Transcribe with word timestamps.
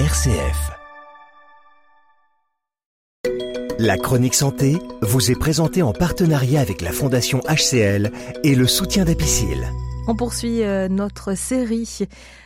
RCF. 0.00 0.72
La 3.78 3.96
chronique 3.96 4.34
santé 4.34 4.76
vous 5.02 5.30
est 5.30 5.38
présentée 5.38 5.82
en 5.82 5.92
partenariat 5.92 6.60
avec 6.60 6.80
la 6.80 6.90
Fondation 6.90 7.40
HCL 7.48 8.10
et 8.42 8.56
le 8.56 8.66
soutien 8.66 9.04
d'Apicile. 9.04 9.70
On 10.06 10.14
poursuit 10.14 10.62
euh, 10.62 10.88
notre 10.88 11.34
série 11.34 12.00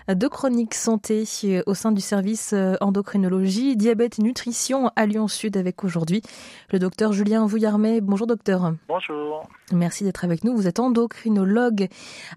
de 0.07 0.29
chroniques 0.29 0.75
santé 0.75 1.25
euh, 1.43 1.63
au 1.67 1.75
sein 1.75 1.91
du 1.91 2.01
service 2.01 2.53
euh, 2.53 2.77
endocrinologie, 2.81 3.77
diabète 3.77 4.21
et 4.21 4.23
nutrition 4.23 4.93
à 4.95 5.07
Lyon 5.07 5.27
Sud 5.27 5.57
avec 5.57 5.83
aujourd'hui 5.83 6.23
le 6.71 6.79
docteur 6.79 7.13
Julien 7.13 7.47
Vouillarmet. 7.47 8.01
Bonjour 8.01 8.29
docteur. 8.29 8.75
Bonjour. 8.87 9.43
Merci 9.73 10.05
d'être 10.05 10.25
avec 10.25 10.45
nous. 10.45 10.55
Vous 10.55 10.69
êtes 10.69 10.79
endocrinologue 10.79 11.89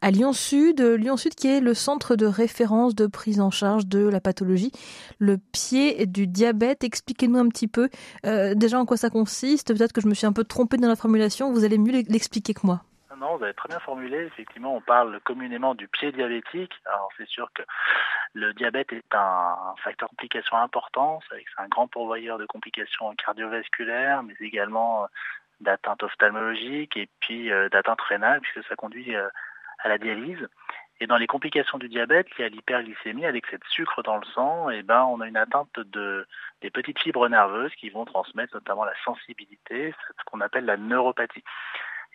à 0.02 0.09
Lyon 0.09 0.34
Sud. 0.34 0.81
Lyon 0.81 1.18
Sud 1.18 1.35
qui 1.35 1.48
est 1.49 1.59
le 1.59 1.76
centre 1.76 2.16
de 2.16 2.26
référence 2.26 2.95
de 2.95 3.05
prise 3.05 3.41
en 3.41 3.52
charge 3.52 3.85
de 3.85 3.99
la 3.99 4.22
pathologie, 4.22 4.72
le 5.20 5.38
pied 5.38 6.08
du 6.08 6.26
diabète. 6.26 6.84
Expliquez-nous 6.84 7.38
un 7.38 7.48
petit 7.48 7.67
peu 7.67 7.90
déjà 8.23 8.80
en 8.80 8.88
quoi 8.88 8.98
ça 8.98 9.12
consiste. 9.12 9.72
Peut-être 9.77 9.94
que 9.94 10.02
je 10.02 10.08
me 10.08 10.16
suis 10.16 10.26
un 10.26 10.34
peu 10.34 10.44
trompée 10.44 10.77
dans 10.77 10.90
la 10.90 10.95
formulation. 10.95 11.53
Vous 11.53 11.63
allez 11.63 11.77
mieux 11.77 12.03
l'expliquer 12.09 12.55
que 12.55 12.62
moi 12.66 12.81
non, 13.21 13.38
vous 13.38 13.43
avez 13.43 13.53
très 13.53 13.70
bien 13.70 13.80
formulé. 13.80 14.17
Effectivement, 14.25 14.75
on 14.75 14.81
parle 14.81 15.20
communément 15.21 15.75
du 15.75 15.88
pied 15.88 16.12
diabétique. 16.12 16.73
Alors, 16.85 17.09
c'est 17.17 17.27
sûr 17.27 17.52
que 17.53 17.62
le 18.34 18.52
diabète 18.53 18.91
est 18.93 19.13
un 19.13 19.75
facteur 19.84 20.09
de 20.09 20.16
complication 20.16 20.57
important. 20.57 21.20
C'est 21.29 21.43
un 21.57 21.67
grand 21.67 21.88
pourvoyeur 21.88 22.39
de 22.39 22.48
complications 22.48 23.13
cardiovasculaires, 23.15 24.23
mais 24.23 24.34
également 24.39 25.03
euh, 25.03 25.07
d'atteintes 25.59 26.02
ophtalmologiques 26.02 26.98
et 26.98 27.09
puis 27.20 27.52
euh, 27.52 27.70
d'atteintes 27.70 28.02
rénales, 28.02 28.41
puisque 28.41 28.67
ça 28.67 28.76
conduit 28.76 29.15
euh, 29.15 29.29
à 29.84 29.90
la 29.90 29.99
dialyse. 29.99 30.48
Et 30.99 31.05
dans 31.05 31.17
les 31.17 31.27
complications 31.27 31.77
du 31.77 31.90
diabète, 31.90 32.27
y 32.40 32.43
a 32.43 32.49
l'hyperglycémie 32.49 33.26
avec 33.27 33.45
cette 33.51 33.63
sucre 33.65 34.01
dans 34.01 34.17
le 34.17 34.26
sang. 34.34 34.71
Et 34.71 34.81
ben, 34.81 35.03
on 35.03 35.21
a 35.21 35.27
une 35.27 35.38
atteinte 35.38 35.79
de 35.79 36.27
des 36.62 36.71
petites 36.71 36.99
fibres 36.99 37.29
nerveuses 37.29 37.74
qui 37.76 37.90
vont 37.90 38.05
transmettre 38.05 38.55
notamment 38.55 38.85
la 38.85 38.93
sensibilité, 39.05 39.93
ce 40.07 40.24
qu'on 40.26 40.41
appelle 40.41 40.65
la 40.65 40.77
neuropathie. 40.77 41.43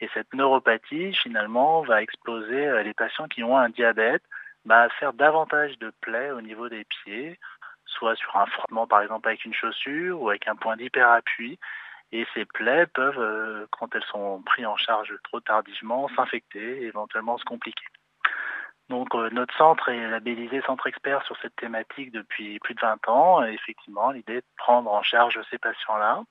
Et 0.01 0.09
cette 0.13 0.33
neuropathie, 0.35 1.15
finalement, 1.15 1.83
va 1.83 2.03
exploser 2.03 2.67
euh, 2.67 2.83
les 2.83 2.95
patients 2.95 3.29
qui 3.29 3.43
ont 3.43 3.57
un 3.57 3.71
diabète, 3.71 4.23
bah, 4.65 4.89
faire 4.99 5.13
davantage 5.13 5.79
de 5.79 5.93
plaies 6.01 6.31
au 6.33 6.41
niveau 6.41 6.69
des 6.69 6.85
pieds, 6.85 7.39
soit 7.87 8.17
sur 8.17 8.37
un 8.37 8.47
frottement 8.47 8.87
par 8.87 9.01
exemple 9.01 9.29
avec 9.29 9.45
une 9.45 9.55
chaussure 9.55 10.21
ou 10.21 10.29
avec 10.29 10.47
un 10.49 10.57
point 10.57 10.77
d'hyperappui. 10.77 11.59
Et 12.13 12.27
ces 12.35 12.45
plaies 12.45 12.87
peuvent, 12.87 13.19
euh, 13.19 13.67
quand 13.73 13.95
elles 13.95 14.05
sont 14.05 14.43
prises 14.43 14.67
en 14.67 14.77
charge 14.77 15.15
trop 15.25 15.41
tardivement, 15.41 16.09
s'infecter 16.15 16.83
et 16.83 16.87
éventuellement 16.87 17.39
se 17.39 17.45
compliquer. 17.45 17.87
Donc 18.89 19.15
euh, 19.15 19.31
notre 19.31 19.57
centre 19.57 19.89
est 19.89 20.09
labellisé 20.09 20.61
Centre 20.63 20.87
Expert 20.87 21.25
sur 21.25 21.37
cette 21.39 21.57
thématique 21.57 22.13
depuis 22.13 22.59
plus 22.61 22.75
de 22.75 22.81
20 22.81 23.09
ans. 23.09 23.43
Effectivement, 23.45 24.11
l'idée 24.11 24.35
est 24.35 24.41
de 24.41 24.57
prendre 24.57 24.93
en 24.93 25.03
charge 25.03 25.41
ces 25.51 25.59
patients-là 25.59 26.23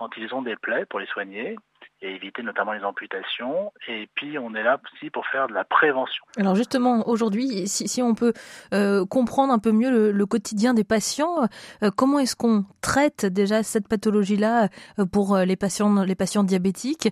quand 0.00 0.16
ils 0.16 0.34
ont 0.34 0.40
des 0.40 0.56
plaies 0.56 0.86
pour 0.86 0.98
les 0.98 1.06
soigner 1.06 1.56
et 2.00 2.14
éviter 2.14 2.42
notamment 2.42 2.72
les 2.72 2.82
amputations. 2.82 3.70
Et 3.86 4.08
puis, 4.14 4.38
on 4.38 4.54
est 4.54 4.62
là 4.62 4.80
aussi 4.94 5.10
pour 5.10 5.26
faire 5.26 5.46
de 5.46 5.52
la 5.52 5.64
prévention. 5.64 6.24
Alors 6.38 6.54
justement, 6.54 7.06
aujourd'hui, 7.06 7.68
si, 7.68 8.02
on 8.02 8.14
peut 8.14 8.32
euh, 8.72 9.04
comprendre 9.04 9.52
un 9.52 9.58
peu 9.58 9.72
mieux 9.72 10.10
le, 10.10 10.26
quotidien 10.26 10.72
des 10.72 10.84
patients, 10.84 11.42
euh, 11.82 11.90
comment 11.94 12.18
est-ce 12.18 12.34
qu'on 12.34 12.64
traite 12.80 13.26
déjà 13.26 13.62
cette 13.62 13.88
pathologie-là 13.88 14.68
euh, 14.98 15.04
pour 15.04 15.36
les 15.36 15.56
patients, 15.56 16.02
les 16.02 16.14
patients 16.14 16.44
diabétiques 16.44 17.08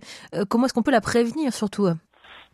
Comment 0.49 0.65
est-ce 0.65 0.73
qu'on 0.73 0.83
peut 0.83 0.91
la 0.91 1.03
prévenir 1.03 1.53
surtout 1.53 1.89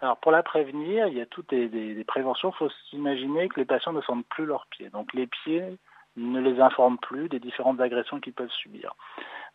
alors 0.00 0.18
pour 0.18 0.32
la 0.32 0.42
prévenir, 0.42 1.06
il 1.06 1.16
y 1.16 1.20
a 1.20 1.24
toutes 1.24 1.48
des, 1.50 1.68
des 1.68 2.04
préventions. 2.04 2.50
Il 2.50 2.58
faut 2.58 2.70
s'imaginer 2.90 3.48
que 3.48 3.58
les 3.58 3.64
patients 3.64 3.92
ne 3.92 4.02
sentent 4.02 4.26
plus 4.26 4.44
leurs 4.44 4.66
pieds. 4.66 4.90
Donc 4.90 5.14
les 5.14 5.26
pieds 5.26 5.78
ne 6.16 6.40
les 6.40 6.60
informent 6.60 6.98
plus 6.98 7.28
des 7.28 7.40
différentes 7.40 7.80
agressions 7.80 8.20
qu'ils 8.20 8.32
peuvent 8.32 8.50
subir. 8.50 8.94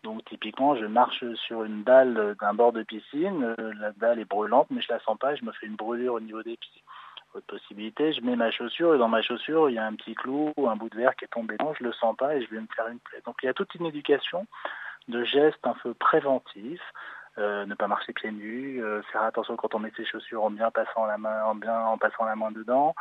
Donc 0.03 0.23
typiquement, 0.25 0.75
je 0.75 0.85
marche 0.85 1.23
sur 1.47 1.63
une 1.63 1.83
dalle 1.83 2.35
d'un 2.39 2.53
bord 2.53 2.71
de 2.71 2.83
piscine, 2.83 3.55
la 3.57 3.91
dalle 3.93 4.19
est 4.19 4.29
brûlante, 4.29 4.67
mais 4.69 4.81
je 4.81 4.91
la 4.91 4.99
sens 4.99 5.17
pas, 5.17 5.35
je 5.35 5.43
me 5.43 5.51
fais 5.51 5.67
une 5.67 5.75
brûlure 5.75 6.13
au 6.13 6.19
niveau 6.19 6.41
des 6.41 6.57
pieds. 6.57 6.83
Autre 7.33 7.45
possibilité, 7.45 8.11
je 8.13 8.21
mets 8.21 8.35
ma 8.35 8.49
chaussure 8.49 8.95
et 8.95 8.97
dans 8.97 9.07
ma 9.07 9.21
chaussure, 9.21 9.69
il 9.69 9.75
y 9.75 9.77
a 9.77 9.85
un 9.85 9.93
petit 9.93 10.15
clou 10.15 10.51
ou 10.57 10.67
un 10.67 10.75
bout 10.75 10.89
de 10.89 10.95
verre 10.95 11.15
qui 11.15 11.25
est 11.25 11.29
tombé 11.29 11.57
dedans, 11.57 11.73
je 11.77 11.83
le 11.83 11.93
sens 11.93 12.15
pas 12.15 12.35
et 12.35 12.43
je 12.43 12.49
vais 12.49 12.59
me 12.59 12.67
faire 12.75 12.87
une 12.87 12.99
plaie. 12.99 13.21
Donc 13.25 13.35
il 13.43 13.45
y 13.45 13.49
a 13.49 13.53
toute 13.53 13.75
une 13.75 13.85
éducation 13.85 14.47
de 15.09 15.23
gestes 15.23 15.65
un 15.65 15.75
peu 15.83 15.93
préventifs, 15.93 16.81
euh, 17.37 17.65
ne 17.65 17.75
pas 17.75 17.87
marcher 17.87 18.13
pieds 18.13 18.31
nus, 18.31 18.83
euh, 18.83 19.03
faire 19.11 19.21
attention 19.23 19.55
quand 19.57 19.75
on 19.75 19.79
met 19.79 19.91
ses 19.95 20.05
chaussures 20.05 20.43
en 20.43 20.49
bien 20.49 20.71
passant 20.71 21.05
la 21.05 21.17
main, 21.17 21.43
en 21.43 21.55
bien 21.55 21.79
en 21.79 21.97
passant 21.97 22.25
la 22.25 22.35
main 22.35 22.51
dedans, 22.51 22.95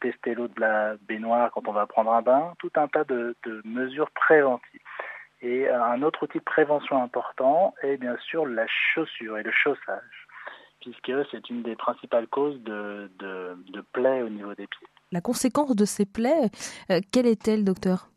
tester 0.00 0.34
l'eau 0.34 0.48
de 0.48 0.60
la 0.60 0.94
baignoire 1.08 1.50
quand 1.52 1.66
on 1.66 1.72
va 1.72 1.86
prendre 1.86 2.12
un 2.12 2.22
bain, 2.22 2.54
tout 2.58 2.70
un 2.76 2.88
tas 2.88 3.04
de 3.04 3.34
mesures 3.64 4.10
préventives. 4.12 4.80
Et 5.42 5.68
euh, 5.68 5.82
un 5.82 6.02
autre 6.02 6.24
outil 6.24 6.38
de 6.38 6.44
prévention 6.44 7.02
important 7.02 7.74
est 7.82 7.96
bien 7.96 8.16
sûr 8.18 8.46
la 8.46 8.66
chaussure 8.66 9.38
et 9.38 9.42
le 9.42 9.52
chaussage, 9.52 10.26
puisque 10.80 11.12
c'est 11.30 11.48
une 11.48 11.62
des 11.62 11.76
principales 11.76 12.26
causes 12.28 12.60
de, 12.62 13.10
de, 13.18 13.80
plaies 13.92 14.22
au 14.22 14.28
niveau 14.28 14.54
des 14.54 14.66
pieds. 14.66 14.86
La 15.12 15.20
conséquence 15.20 15.74
de 15.74 15.84
ces 15.84 16.04
plaies, 16.04 16.50
euh, 16.90 17.00
quelle 17.10 17.26
est-elle, 17.26 17.64
docteur? 17.64 18.08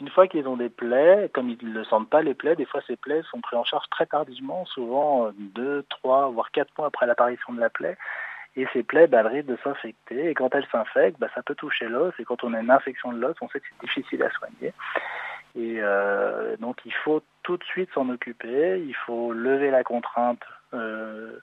Une 0.00 0.10
fois 0.10 0.26
qu'ils 0.26 0.46
ont 0.46 0.56
des 0.56 0.68
plaies, 0.68 1.30
comme 1.32 1.48
ils 1.48 1.58
ne 1.62 1.72
le 1.72 1.84
sentent 1.84 2.10
pas 2.10 2.22
les 2.22 2.34
plaies, 2.34 2.56
des 2.56 2.66
fois 2.66 2.82
ces 2.86 2.96
plaies 2.96 3.22
sont 3.30 3.40
prises 3.40 3.58
en 3.58 3.64
charge 3.64 3.88
très 3.90 4.06
tardivement, 4.06 4.66
souvent 4.66 5.26
euh, 5.26 5.30
deux, 5.38 5.84
trois, 5.88 6.28
voire 6.28 6.50
quatre 6.50 6.72
mois 6.76 6.88
après 6.88 7.06
l'apparition 7.06 7.52
de 7.54 7.60
la 7.60 7.70
plaie. 7.70 7.96
Et 8.56 8.66
ces 8.72 8.82
plaies, 8.82 9.06
bah, 9.06 9.20
elles 9.20 9.28
risquent 9.28 9.48
de 9.48 9.58
s'infecter. 9.64 10.30
Et 10.30 10.34
quand 10.34 10.54
elles 10.54 10.66
s'infectent, 10.70 11.18
bah, 11.18 11.28
ça 11.34 11.42
peut 11.42 11.54
toucher 11.54 11.88
l'os. 11.88 12.12
Et 12.18 12.24
quand 12.24 12.44
on 12.44 12.52
a 12.52 12.60
une 12.60 12.70
infection 12.70 13.12
de 13.12 13.18
l'os, 13.18 13.34
on 13.40 13.48
sait 13.48 13.60
que 13.60 13.66
c'est 13.68 13.86
difficile 13.86 14.22
à 14.22 14.30
soigner. 14.30 14.72
Et 15.54 15.76
euh, 15.80 16.56
donc 16.56 16.78
il 16.86 16.94
faut 16.94 17.22
tout 17.42 17.56
de 17.56 17.64
suite 17.64 17.90
s'en 17.92 18.08
occuper, 18.08 18.78
il 18.80 18.94
faut 18.94 19.32
lever 19.32 19.70
la 19.70 19.84
contrainte 19.84 20.42
euh, 20.72 21.38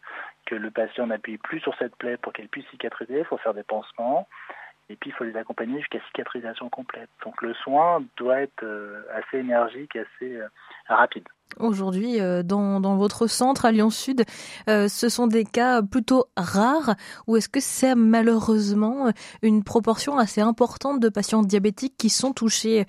que 0.45 0.55
le 0.55 0.71
patient 0.71 1.07
n'appuie 1.07 1.37
plus 1.37 1.59
sur 1.59 1.75
cette 1.77 1.95
plaie 1.95 2.17
pour 2.17 2.33
qu'elle 2.33 2.47
puisse 2.47 2.67
cicatriser, 2.69 3.19
il 3.19 3.25
faut 3.25 3.37
faire 3.37 3.53
des 3.53 3.63
pansements, 3.63 4.27
et 4.89 4.95
puis 4.95 5.11
il 5.11 5.13
faut 5.13 5.23
les 5.23 5.35
accompagner 5.35 5.77
jusqu'à 5.77 5.99
cicatrisation 6.07 6.69
complète. 6.69 7.09
Donc 7.23 7.41
le 7.41 7.53
soin 7.53 8.03
doit 8.17 8.41
être 8.41 8.63
euh, 8.63 9.03
assez 9.13 9.37
énergique, 9.37 9.95
assez 9.95 10.35
euh, 10.35 10.47
rapide. 10.87 11.27
Aujourd'hui, 11.59 12.19
euh, 12.19 12.43
dans, 12.43 12.79
dans, 12.79 12.95
votre 12.95 13.27
centre 13.27 13.65
à 13.65 13.71
Lyon 13.71 13.89
Sud, 13.89 14.23
ce 14.67 15.09
sont 15.09 15.27
des 15.27 15.45
cas 15.45 15.81
plutôt 15.81 16.25
rares 16.37 16.95
ou 17.27 17.37
est-ce 17.37 17.49
que 17.49 17.59
c'est 17.59 17.95
malheureusement 17.95 19.11
une 19.41 19.63
proportion 19.63 20.17
assez 20.17 20.41
importante 20.41 20.99
de 20.99 21.09
patients 21.09 21.41
diabétiques 21.41 21.95
qui 21.97 22.09
sont 22.09 22.33
touchés 22.33 22.85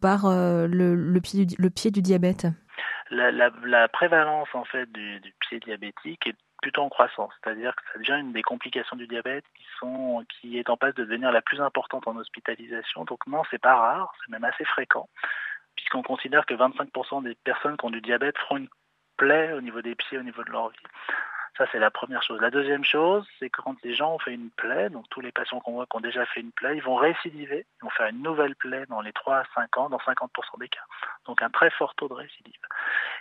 par 0.00 0.28
le, 0.28 0.94
le, 0.94 1.20
pied, 1.20 1.46
du, 1.46 1.54
le 1.58 1.70
pied 1.70 1.90
du 1.90 2.02
diabète? 2.02 2.46
La, 3.10 3.30
la, 3.30 3.50
la, 3.64 3.88
prévalence 3.88 4.48
en 4.54 4.64
fait 4.64 4.90
du, 4.92 5.20
du 5.20 5.34
pied 5.40 5.60
diabétique 5.60 6.26
est 6.26 6.36
plutôt 6.62 6.82
en 6.82 6.88
croissance, 6.88 7.32
c'est-à-dire 7.42 7.76
que 7.76 7.82
ça 7.92 7.98
devient 7.98 8.20
une 8.20 8.32
des 8.32 8.42
complications 8.42 8.96
du 8.96 9.06
diabète 9.06 9.44
qui 10.40 10.58
est 10.58 10.70
en 10.70 10.76
passe 10.76 10.94
de 10.94 11.04
devenir 11.04 11.32
la 11.32 11.42
plus 11.42 11.60
importante 11.60 12.06
en 12.06 12.16
hospitalisation. 12.16 13.04
Donc 13.04 13.26
non, 13.26 13.42
c'est 13.50 13.60
pas 13.60 13.74
rare, 13.74 14.14
c'est 14.24 14.30
même 14.30 14.44
assez 14.44 14.64
fréquent, 14.64 15.08
puisqu'on 15.76 16.02
considère 16.02 16.46
que 16.46 16.54
25% 16.54 17.24
des 17.24 17.34
personnes 17.34 17.76
qui 17.76 17.84
ont 17.84 17.90
du 17.90 18.00
diabète 18.00 18.38
feront 18.38 18.58
une 18.58 18.68
plaie 19.16 19.52
au 19.52 19.60
niveau 19.60 19.82
des 19.82 19.94
pieds, 19.94 20.18
au 20.18 20.22
niveau 20.22 20.42
de 20.44 20.50
leur 20.50 20.68
vie. 20.70 20.78
Ça, 21.58 21.66
c'est 21.70 21.78
la 21.78 21.90
première 21.90 22.22
chose. 22.22 22.40
La 22.40 22.50
deuxième 22.50 22.84
chose, 22.84 23.26
c'est 23.38 23.50
que 23.50 23.60
quand 23.60 23.76
les 23.84 23.94
gens 23.94 24.14
ont 24.14 24.18
fait 24.18 24.32
une 24.32 24.50
plaie, 24.50 24.88
donc 24.88 25.06
tous 25.10 25.20
les 25.20 25.32
patients 25.32 25.60
qu'on 25.60 25.72
voit 25.72 25.84
qui 25.84 25.96
ont 25.96 26.00
déjà 26.00 26.24
fait 26.24 26.40
une 26.40 26.52
plaie, 26.52 26.76
ils 26.76 26.82
vont 26.82 26.94
récidiver, 26.94 27.66
ils 27.76 27.84
vont 27.84 27.90
faire 27.90 28.06
une 28.06 28.22
nouvelle 28.22 28.56
plaie 28.56 28.86
dans 28.86 29.02
les 29.02 29.12
3 29.12 29.36
à 29.36 29.44
5 29.54 29.76
ans, 29.76 29.90
dans 29.90 29.98
50% 29.98 30.58
des 30.60 30.68
cas. 30.68 30.84
Donc 31.26 31.42
un 31.42 31.50
très 31.50 31.68
fort 31.70 31.94
taux 31.94 32.08
de 32.08 32.14
récidive. 32.14 32.54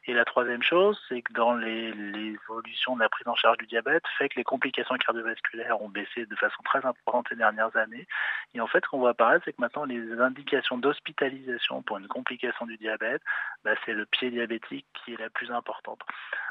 Et 0.08 0.14
la 0.14 0.26
troisième 0.26 0.64
chose, 0.64 1.00
c'est 1.08 1.22
que 1.22 1.32
dans 1.34 1.54
l'évolution 1.54 2.96
de 2.96 3.02
la 3.02 3.10
prise 3.10 3.28
en 3.28 3.36
charge 3.36 3.58
du 3.58 3.68
diabète, 3.68 4.04
fait 4.18 4.30
que 4.30 4.36
les 4.36 4.44
complications 4.44 4.96
cardiovasculaires 4.96 5.80
ont 5.82 5.90
baissé 5.90 6.26
de 6.26 6.36
façon 6.36 6.64
très 6.64 6.84
importante 6.86 7.28
ces 7.30 7.36
dernières 7.36 7.76
années. 7.76 8.08
Et 8.56 8.62
en 8.62 8.68
fait, 8.68 8.84
ce 8.84 8.90
qu'on 8.90 8.98
voit 8.98 9.12
apparaître, 9.12 9.46
c'est 9.46 9.54
que 9.54 9.62
maintenant, 9.62 9.86
les 9.86 10.20
indications 10.20 10.78
d'hospitalisation 10.78 11.84
pour 11.84 12.00
une 12.00 12.08
complication 12.08 12.66
du 12.66 12.78
diabète, 12.78 13.22
bah, 13.64 13.76
c'est 13.86 13.94
le 13.94 14.08
pied 14.08 14.32
diabétique 14.32 14.88
qui 14.94 15.14
est 15.14 15.20
la 15.20 15.30
plus 15.30 15.52
importante. 15.52 16.02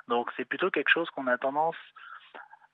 Donc 0.06 0.31
c'est 0.37 0.44
plutôt 0.44 0.70
quelque 0.70 0.91
chose 0.91 1.11
qu'on 1.11 1.26
a 1.26 1.37
tendance 1.37 1.76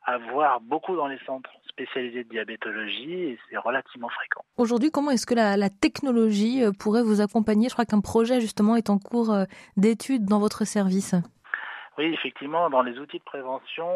à 0.06 0.18
voir 0.18 0.60
beaucoup 0.60 0.96
dans 0.96 1.08
les 1.08 1.18
centres 1.26 1.50
spécialisés 1.68 2.24
de 2.24 2.28
diabétologie 2.28 3.12
et 3.12 3.38
c'est 3.50 3.58
relativement 3.58 4.08
fréquent. 4.08 4.42
Aujourd'hui, 4.56 4.90
comment 4.90 5.10
est-ce 5.10 5.26
que 5.26 5.34
la, 5.34 5.68
technologie 5.68 6.64
euh, 6.64 6.72
pourrait 6.72 7.02
vous 7.02 7.20
accompagner? 7.20 7.68
Je 7.68 7.74
crois 7.74 7.84
qu'un 7.84 8.00
projet 8.00 8.40
justement 8.40 8.76
est 8.76 8.88
en 8.88 8.98
cours 8.98 9.32
euh, 9.32 9.44
d'étude 9.76 10.24
dans 10.24 10.38
votre 10.38 10.64
service. 10.64 11.14
Oui, 11.98 12.12
effectivement, 12.12 12.68
dans 12.68 12.82
les 12.82 12.98
outils 12.98 13.18
de 13.18 13.24
prévention, 13.24 13.88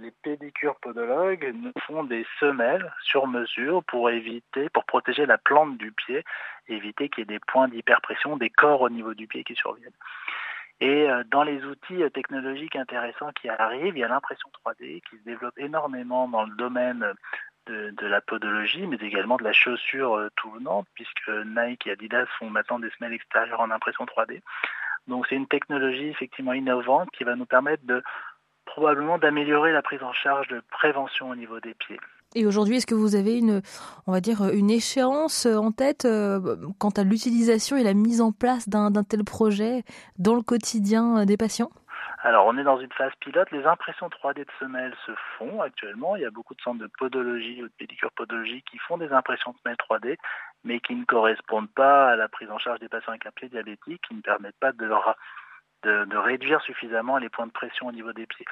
les 0.00 0.10
pédicures 0.10 0.74
podologues 0.82 1.54
nous 1.54 1.72
font 1.86 2.02
des 2.02 2.26
semelles 2.40 2.92
sur 3.04 3.28
mesure 3.28 3.84
pour 3.84 4.10
éviter, 4.10 4.68
pour 4.70 4.84
protéger 4.84 5.24
la 5.24 5.38
plante 5.38 5.78
du 5.78 5.92
pied, 5.92 6.24
éviter 6.68 7.08
qu'il 7.08 7.20
y 7.20 7.22
ait 7.22 7.38
des 7.38 7.40
points 7.46 7.68
d'hyperpression, 7.68 8.36
des 8.36 8.50
corps 8.50 8.80
au 8.80 8.90
niveau 8.90 9.14
du 9.14 9.28
pied 9.28 9.44
qui 9.44 9.54
surviennent. 9.54 9.92
Et 10.82 11.08
euh, 11.08 11.22
dans 11.30 11.44
les 11.44 11.64
outils 11.64 12.02
euh, 12.02 12.10
technologiques 12.10 12.74
intéressants 12.74 13.30
qui 13.40 13.48
arrivent, 13.48 13.96
il 13.96 14.00
y 14.00 14.04
a 14.04 14.08
l'impression 14.08 14.48
3D 14.66 15.00
qui 15.08 15.16
se 15.16 15.22
développe 15.22 15.56
énormément 15.56 16.26
dans 16.26 16.42
le 16.42 16.56
domaine 16.56 17.06
de, 17.66 17.94
la 18.00 18.20
podologie, 18.20 18.88
mais 18.88 18.96
également 18.96 19.36
de 19.36 19.44
la 19.44 19.52
chaussure 19.52 20.16
euh, 20.16 20.28
tout 20.34 20.50
venant, 20.50 20.84
puisque 20.94 21.28
Nike 21.28 21.86
et 21.86 21.92
Adidas 21.92 22.26
font 22.36 22.50
maintenant 22.50 22.80
des 22.80 22.90
semelles 22.90 23.12
extérieures 23.12 23.60
en 23.60 23.70
impression 23.70 24.04
3D. 24.06 24.40
Donc 25.06 25.24
c'est 25.28 25.36
une 25.36 25.46
technologie 25.46 26.08
effectivement 26.08 26.52
innovante 26.52 27.10
qui 27.12 27.22
va 27.22 27.36
nous 27.36 27.46
permettre 27.46 27.84
probablement 28.64 29.18
d'améliorer 29.18 29.70
la 29.70 29.82
prise 29.82 30.02
en 30.02 30.12
charge 30.12 30.48
de 30.48 30.64
prévention 30.72 31.30
au 31.30 31.36
niveau 31.36 31.60
des 31.60 31.74
pieds. 31.74 32.00
Et 32.34 32.46
aujourd'hui, 32.46 32.76
est-ce 32.76 32.86
que 32.86 32.94
vous 32.94 33.14
avez 33.14 33.38
une, 33.38 33.60
on 34.06 34.12
va 34.12 34.20
dire, 34.20 34.42
une 34.52 34.70
échéance 34.70 35.46
en 35.46 35.70
tête 35.70 36.06
euh, 36.06 36.56
quant 36.78 36.90
à 36.90 37.04
l'utilisation 37.04 37.76
et 37.76 37.82
la 37.82 37.94
mise 37.94 38.20
en 38.20 38.32
place 38.32 38.68
d'un 38.68 38.90
tel 39.04 39.24
projet 39.24 39.82
dans 40.18 40.34
le 40.34 40.42
quotidien 40.42 41.24
des 41.26 41.36
patients? 41.36 41.70
Alors, 42.24 42.46
on 42.46 42.56
est 42.56 42.62
dans 42.62 42.78
une 42.78 42.92
phase 42.92 43.12
pilote. 43.18 43.50
Les 43.50 43.64
impressions 43.64 44.08
3D 44.08 44.44
de 44.44 44.50
semelles 44.60 44.94
se 45.04 45.10
font 45.36 45.60
actuellement. 45.60 46.14
Il 46.14 46.22
y 46.22 46.24
a 46.24 46.30
beaucoup 46.30 46.54
de 46.54 46.60
centres 46.60 46.78
de 46.78 46.88
podologie 46.98 47.60
ou 47.62 47.66
de 47.66 47.72
pédicure 47.76 48.12
podologie 48.12 48.62
qui 48.70 48.78
font 48.78 48.96
des 48.96 49.10
impressions 49.10 49.50
de 49.50 49.56
semelles 49.58 49.76
3D, 49.90 50.16
mais 50.62 50.78
qui 50.78 50.94
ne 50.94 51.04
correspondent 51.04 51.70
pas 51.70 52.10
à 52.10 52.16
la 52.16 52.28
prise 52.28 52.48
en 52.50 52.58
charge 52.58 52.78
des 52.78 52.88
patients 52.88 53.10
avec 53.10 53.26
un 53.26 53.32
pied 53.32 53.48
diabétique, 53.48 54.00
qui 54.06 54.14
ne 54.14 54.20
permettent 54.20 54.58
pas 54.60 54.70
de 54.70 54.84
leur 54.84 55.16
de, 55.82 56.16
réduire 56.16 56.60
suffisamment 56.62 57.18
les 57.18 57.28
points 57.28 57.46
de 57.46 57.52
pression 57.52 57.86
au 57.86 57.92
niveau 57.92 58.12
des 58.12 58.26
pieds. 58.26 58.46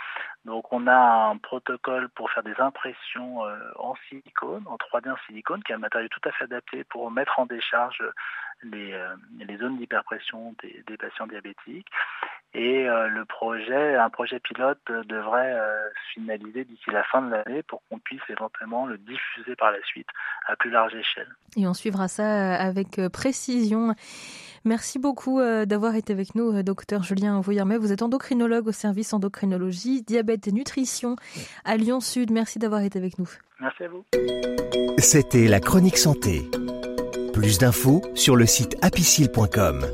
Donc 0.45 0.73
on 0.73 0.87
a 0.87 1.31
un 1.31 1.37
protocole 1.37 2.09
pour 2.11 2.31
faire 2.31 2.43
des 2.43 2.59
impressions 2.59 3.45
euh, 3.45 3.57
en 3.79 3.95
silicone, 4.09 4.65
en 4.67 4.77
3D 4.77 5.11
en 5.11 5.17
silicone, 5.27 5.63
qui 5.63 5.73
est 5.73 5.75
un 5.75 5.79
matériau 5.79 6.09
tout 6.09 6.29
à 6.29 6.33
fait 6.33 6.45
adapté 6.45 6.85
pour 6.85 7.11
mettre 7.11 7.39
en 7.39 7.47
décharge 7.47 8.03
les, 8.63 8.93
euh, 8.93 9.59
zones 9.59 9.79
d'hyperpression 9.79 10.55
des, 10.63 10.83
des, 10.87 10.97
patients 10.97 11.27
diabétiques. 11.27 11.89
Et 12.53 12.89
euh, 12.89 13.07
le 13.07 13.25
projet, 13.25 13.95
un 13.95 14.11
projet 14.11 14.41
pilote 14.41 14.81
devrait 14.89 15.55
se 15.55 16.13
finaliser 16.15 16.65
d'ici 16.65 16.91
la 16.91 17.05
fin 17.05 17.23
de 17.23 17.31
l'année 17.31 17.63
pour 17.63 17.83
qu'on 17.89 17.99
puisse 17.99 18.23
éventuellement 18.29 18.87
le 18.87 18.99
diffuser 18.99 19.55
par 19.55 19.71
la 19.71 19.81
suite 19.83 20.09
à 20.47 20.57
plus 20.57 20.71
large 20.71 20.95
échelle. 20.95 21.29
Et 21.57 21.69
on 21.69 21.75
suivra 21.75 22.09
ça 22.09 22.55
avec 22.55 23.01
précision. 23.13 23.95
Merci 24.65 24.99
beaucoup 24.99 25.41
d'avoir 25.41 25.95
été 25.95 26.13
avec 26.13 26.35
nous, 26.35 26.63
docteur 26.63 27.03
Julien 27.03 27.41
Vouillermet. 27.41 27.79
Vous 27.79 27.93
êtes 27.93 28.03
endocrinologue 28.03 28.69
au 28.69 28.73
service 28.73 29.13
endocrinologie, 29.13 30.03
diabète 30.03 30.49
et 30.49 30.53
nutrition 30.53 31.17
à 31.65 31.77
Lyon 31.77 32.01
Sud. 32.01 32.31
Merci 32.31 32.59
d'avoir 32.59 32.83
été 32.83 32.99
avec 32.99 33.19
nous. 33.19 33.29
Merci 33.61 33.85
à 33.85 33.89
vous. 33.89 34.05
C'était 34.99 35.49
la 35.49 35.61
chronique 35.61 35.97
santé. 35.97 36.51
Plus 37.33 37.59
d'infos 37.59 38.03
sur 38.15 38.37
le 38.37 38.47
site 38.47 38.77
apicile.com. 38.83 39.87